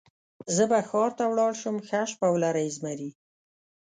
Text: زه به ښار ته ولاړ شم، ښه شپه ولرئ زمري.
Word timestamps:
زه 0.55 0.63
به 0.71 0.79
ښار 0.89 1.09
ته 1.17 1.23
ولاړ 1.27 1.51
شم، 1.61 1.75
ښه 1.87 2.01
شپه 2.11 2.27
ولرئ 2.31 2.67
زمري. 2.77 3.09